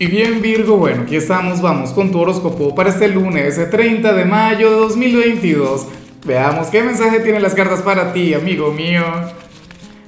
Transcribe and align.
Y 0.00 0.06
bien 0.06 0.40
Virgo, 0.40 0.78
bueno, 0.78 1.02
aquí 1.02 1.14
estamos, 1.14 1.60
vamos 1.60 1.90
con 1.90 2.10
tu 2.10 2.18
horóscopo 2.20 2.74
para 2.74 2.88
este 2.88 3.06
lunes, 3.06 3.60
30 3.70 4.14
de 4.14 4.24
mayo 4.24 4.70
de 4.70 4.76
2022. 4.76 5.88
Veamos 6.24 6.68
qué 6.68 6.82
mensaje 6.82 7.20
tienen 7.20 7.42
las 7.42 7.52
cartas 7.52 7.82
para 7.82 8.10
ti, 8.14 8.32
amigo 8.32 8.72
mío. 8.72 9.04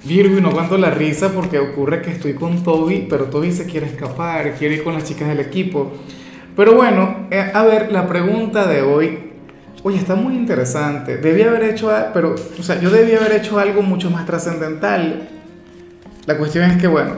Virgo, 0.04 0.38
y 0.38 0.40
no 0.40 0.48
aguanto 0.48 0.78
la 0.78 0.92
risa 0.92 1.34
porque 1.34 1.58
ocurre 1.58 2.00
que 2.00 2.10
estoy 2.10 2.32
con 2.32 2.64
Toby, 2.64 3.06
pero 3.10 3.26
Toby 3.26 3.52
se 3.52 3.66
quiere 3.66 3.84
escapar, 3.84 4.54
quiere 4.54 4.76
ir 4.76 4.82
con 4.82 4.94
las 4.94 5.04
chicas 5.04 5.28
del 5.28 5.40
equipo. 5.40 5.92
Pero 6.56 6.72
bueno, 6.74 7.26
eh, 7.30 7.50
a 7.52 7.62
ver, 7.62 7.92
la 7.92 8.08
pregunta 8.08 8.66
de 8.66 8.80
hoy, 8.80 9.18
oye, 9.82 9.98
está 9.98 10.14
muy 10.14 10.32
interesante. 10.32 11.18
Debía 11.18 11.48
haber 11.48 11.64
hecho, 11.64 11.92
pero, 12.14 12.34
o 12.58 12.62
sea, 12.62 12.80
yo 12.80 12.88
debía 12.88 13.18
haber 13.18 13.32
hecho 13.32 13.58
algo 13.58 13.82
mucho 13.82 14.08
más 14.08 14.24
trascendental. 14.24 15.28
La 16.24 16.38
cuestión 16.38 16.64
es 16.64 16.78
que, 16.78 16.86
bueno, 16.86 17.16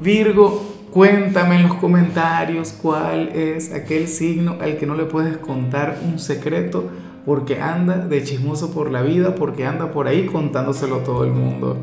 Virgo, 0.00 0.69
Cuéntame 0.92 1.56
en 1.56 1.68
los 1.68 1.74
comentarios 1.74 2.72
cuál 2.72 3.28
es 3.28 3.72
aquel 3.72 4.08
signo 4.08 4.58
al 4.60 4.76
que 4.76 4.86
no 4.86 4.96
le 4.96 5.04
puedes 5.04 5.36
contar 5.36 5.98
un 6.04 6.18
secreto 6.18 6.90
porque 7.24 7.60
anda 7.60 7.98
de 7.98 8.24
chismoso 8.24 8.72
por 8.72 8.90
la 8.90 9.02
vida, 9.02 9.36
porque 9.36 9.66
anda 9.66 9.92
por 9.92 10.08
ahí 10.08 10.26
contándoselo 10.26 10.98
todo 10.98 11.24
el 11.24 11.30
mundo. 11.30 11.76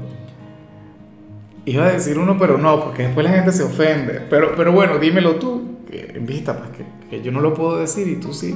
Iba 1.64 1.86
a 1.86 1.92
decir 1.92 2.20
uno, 2.20 2.38
pero 2.38 2.58
no, 2.58 2.84
porque 2.84 3.04
después 3.04 3.26
la 3.26 3.32
gente 3.32 3.52
se 3.54 3.64
ofende. 3.64 4.22
Pero, 4.30 4.54
pero 4.58 4.74
bueno, 4.74 4.98
dímelo 4.98 5.36
tú, 5.36 5.78
que 5.90 6.12
en 6.16 6.26
vista, 6.26 6.58
pues 6.58 6.72
que 7.10 7.22
yo 7.22 7.32
no 7.32 7.40
lo 7.40 7.54
puedo 7.54 7.78
decir 7.78 8.08
y 8.10 8.16
tú 8.16 8.34
sí. 8.34 8.56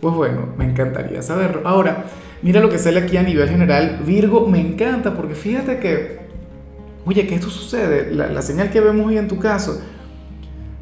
Pues 0.00 0.14
bueno, 0.14 0.48
me 0.56 0.66
encantaría 0.66 1.22
saberlo. 1.22 1.62
Ahora, 1.64 2.04
mira 2.42 2.60
lo 2.60 2.68
que 2.68 2.78
sale 2.78 3.00
aquí 3.00 3.16
a 3.16 3.22
nivel 3.22 3.48
general. 3.48 4.00
Virgo 4.04 4.46
me 4.46 4.60
encanta 4.60 5.14
porque 5.14 5.34
fíjate 5.34 5.78
que 5.78 6.23
Oye, 7.06 7.26
que 7.26 7.34
esto 7.34 7.50
sucede, 7.50 8.12
la, 8.12 8.40
señal 8.40 8.70
que 8.70 8.80
vemos 8.80 9.06
hoy 9.06 9.18
en 9.18 9.28
tu 9.28 9.38
caso, 9.38 9.78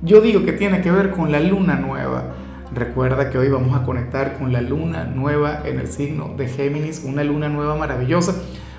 yo 0.03 0.21
digo 0.21 0.45
que 0.45 0.53
tiene 0.53 0.81
que 0.81 0.91
ver 0.93 1.11
con 1.11 1.33
la 1.33 1.41
luna 1.41 1.75
nueva. 1.75 2.35
Recuerda 2.73 3.29
que 3.29 3.39
hoy 3.39 3.48
vamos 3.48 3.77
a 3.77 3.85
conectar 3.85 4.39
con 4.39 4.53
la 4.53 4.61
luna 4.61 5.05
nueva 5.05 5.62
en 5.64 5.81
el 5.81 5.89
signo 5.89 6.34
de 6.37 6.47
Géminis, 6.47 7.03
una 7.05 7.25
luna 7.25 7.48
nueva 7.48 7.75
maravillosa. 7.75 8.37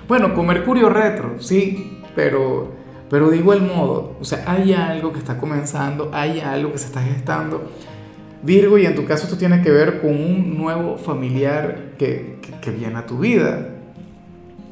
Bueno, 0.08 0.34
con 0.34 0.46
Mercurio 0.46 0.88
retro, 0.88 1.34
sí, 1.38 2.00
pero, 2.16 2.72
pero 3.10 3.30
digo 3.30 3.52
el 3.52 3.60
modo, 3.60 4.16
o 4.18 4.24
sea, 4.24 4.44
hay 4.46 4.72
algo 4.72 5.12
que 5.12 5.18
está 5.18 5.36
comenzando, 5.36 6.10
hay 6.14 6.40
algo 6.40 6.72
que 6.72 6.78
se 6.78 6.86
está 6.86 7.02
gestando. 7.02 7.70
Virgo, 8.42 8.78
y 8.78 8.86
en 8.86 8.94
tu 8.94 9.04
caso 9.04 9.24
esto 9.24 9.36
tiene 9.36 9.60
que 9.60 9.70
ver 9.70 10.00
con 10.00 10.10
un 10.10 10.56
nuevo 10.56 10.96
familiar 10.96 11.92
que, 11.98 12.38
que, 12.40 12.52
que 12.60 12.70
viene 12.70 12.98
a 12.98 13.06
tu 13.06 13.18
vida. 13.18 13.68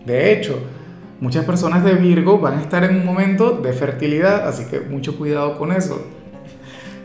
De 0.06 0.32
hecho, 0.32 0.58
Muchas 1.22 1.44
personas 1.44 1.84
de 1.84 1.94
Virgo 1.94 2.40
van 2.40 2.58
a 2.58 2.62
estar 2.62 2.82
en 2.82 2.96
un 2.96 3.06
momento 3.06 3.52
de 3.52 3.72
fertilidad, 3.72 4.48
así 4.48 4.64
que 4.64 4.80
mucho 4.80 5.16
cuidado 5.16 5.56
con 5.56 5.70
eso. 5.70 6.04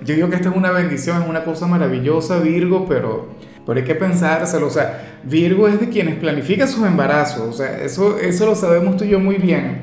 Yo 0.03 0.15
digo 0.15 0.27
que 0.27 0.37
esta 0.37 0.49
es 0.49 0.55
una 0.55 0.71
bendición, 0.71 1.21
es 1.21 1.29
una 1.29 1.43
cosa 1.43 1.67
maravillosa, 1.67 2.39
Virgo, 2.39 2.87
pero, 2.89 3.27
pero 3.63 3.77
hay 3.77 3.85
que 3.85 3.93
pensárselo. 3.93 4.65
O 4.65 4.69
sea, 4.71 5.19
Virgo 5.23 5.67
es 5.67 5.79
de 5.79 5.89
quienes 5.89 6.15
planifica 6.15 6.65
sus 6.65 6.83
embarazos, 6.87 7.47
o 7.47 7.53
sea, 7.53 7.79
eso, 7.83 8.17
eso 8.17 8.47
lo 8.47 8.55
sabemos 8.55 8.97
tú 8.97 9.03
y 9.03 9.09
yo 9.09 9.19
muy 9.19 9.35
bien. 9.35 9.81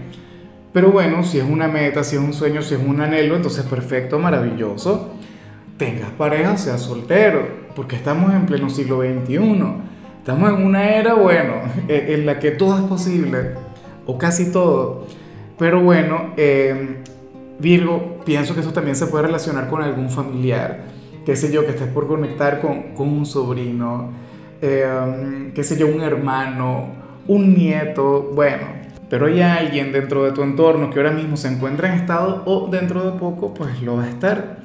Pero 0.72 0.90
bueno, 0.90 1.22
si 1.22 1.38
es 1.38 1.44
una 1.44 1.68
meta, 1.68 2.02
si 2.02 2.16
es 2.16 2.22
un 2.22 2.32
sueño, 2.32 2.60
si 2.60 2.74
es 2.74 2.80
un 2.84 3.00
anhelo, 3.00 3.36
entonces 3.36 3.64
perfecto, 3.64 4.18
maravilloso. 4.18 5.14
Tengas 5.76 6.10
pareja, 6.10 6.56
seas 6.56 6.80
soltero, 6.80 7.46
porque 7.76 7.94
estamos 7.94 8.34
en 8.34 8.46
pleno 8.46 8.68
siglo 8.68 9.00
XXI. 9.00 9.38
Estamos 10.18 10.48
en 10.48 10.66
una 10.66 10.90
era, 10.90 11.14
bueno, 11.14 11.54
en 11.86 12.26
la 12.26 12.40
que 12.40 12.50
todo 12.50 12.76
es 12.76 12.82
posible 12.82 13.63
o 14.06 14.18
casi 14.18 14.52
todo. 14.52 15.06
Pero 15.58 15.80
bueno, 15.82 16.32
em, 16.36 16.96
Virgo, 17.58 18.18
pienso 18.24 18.54
que 18.54 18.60
eso 18.60 18.72
también 18.72 18.96
se 18.96 19.06
puede 19.06 19.26
relacionar 19.26 19.68
con 19.68 19.82
algún 19.82 20.10
familiar, 20.10 20.84
qué 21.24 21.36
sé 21.36 21.52
yo, 21.52 21.64
que 21.64 21.70
estés 21.70 21.88
por 21.88 22.08
conectar 22.08 22.60
con, 22.60 22.94
con 22.94 23.08
un 23.08 23.24
sobrino, 23.24 24.10
eh, 24.60 25.52
qué 25.54 25.62
sé 25.62 25.78
yo, 25.78 25.86
un 25.86 26.00
hermano, 26.00 26.88
un 27.28 27.54
nieto, 27.54 28.30
bueno. 28.34 28.84
Pero 29.08 29.26
hay 29.26 29.40
alguien 29.42 29.92
dentro 29.92 30.24
de 30.24 30.32
tu 30.32 30.42
entorno 30.42 30.90
que 30.90 30.98
ahora 30.98 31.12
mismo 31.12 31.36
se 31.36 31.48
encuentra 31.48 31.92
en 31.92 32.00
estado 32.00 32.42
o 32.46 32.68
dentro 32.68 33.10
de 33.10 33.18
poco 33.18 33.54
pues 33.54 33.80
lo 33.82 33.96
va 33.96 34.04
a 34.04 34.08
estar 34.08 34.64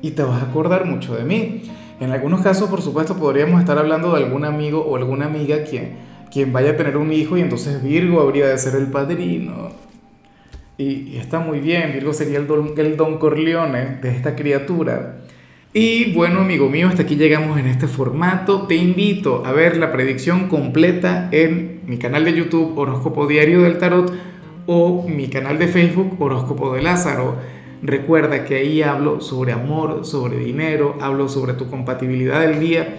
y 0.00 0.12
te 0.12 0.22
vas 0.22 0.42
a 0.42 0.46
acordar 0.46 0.86
mucho 0.86 1.14
de 1.14 1.24
mí. 1.24 1.64
En 2.00 2.10
algunos 2.10 2.40
casos, 2.40 2.70
por 2.70 2.80
supuesto, 2.80 3.16
podríamos 3.16 3.60
estar 3.60 3.78
hablando 3.78 4.14
de 4.14 4.24
algún 4.24 4.44
amigo 4.44 4.80
o 4.80 4.96
alguna 4.96 5.26
amiga 5.26 5.64
quien 5.64 5.96
quien 6.32 6.52
vaya 6.52 6.70
a 6.70 6.76
tener 6.76 6.96
un 6.96 7.12
hijo 7.12 7.36
y 7.36 7.42
entonces 7.42 7.82
Virgo 7.82 8.20
habría 8.20 8.46
de 8.46 8.56
ser 8.56 8.74
el 8.76 8.86
padrino. 8.86 9.70
Y, 10.78 11.16
está 11.16 11.40
muy 11.40 11.60
bien, 11.60 11.92
Virgo 11.92 12.14
sería 12.14 12.38
el 12.38 12.46
don, 12.46 12.72
el 12.76 12.96
don 12.96 13.18
Corleone 13.18 13.98
de 14.00 14.10
esta 14.10 14.34
criatura. 14.34 15.18
Y 15.74 16.12
bueno, 16.12 16.40
amigo 16.40 16.68
mío, 16.68 16.88
hasta 16.88 17.02
aquí 17.02 17.16
llegamos 17.16 17.58
en 17.58 17.66
este 17.66 17.86
formato. 17.86 18.66
Te 18.66 18.76
invito 18.76 19.44
a 19.44 19.52
ver 19.52 19.76
la 19.76 19.92
predicción 19.92 20.48
completa 20.48 21.28
en 21.32 21.80
mi 21.86 21.98
canal 21.98 22.24
de 22.24 22.34
YouTube 22.34 22.78
Horóscopo 22.78 23.26
Diario 23.26 23.62
del 23.62 23.78
Tarot 23.78 24.12
o 24.66 25.06
mi 25.06 25.28
canal 25.28 25.58
de 25.58 25.68
Facebook 25.68 26.16
Horóscopo 26.18 26.74
de 26.74 26.82
Lázaro. 26.82 27.36
Recuerda 27.82 28.44
que 28.44 28.56
ahí 28.56 28.82
hablo 28.82 29.20
sobre 29.20 29.52
amor, 29.52 30.04
sobre 30.04 30.38
dinero, 30.38 30.96
hablo 31.00 31.28
sobre 31.28 31.54
tu 31.54 31.68
compatibilidad 31.68 32.40
del 32.40 32.60
día 32.60 32.98